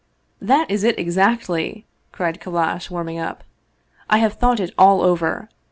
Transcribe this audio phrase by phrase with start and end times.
[0.51, 3.43] "That is it exactly!" cried Kallash, warming up."
[4.09, 5.47] I have thought it all over.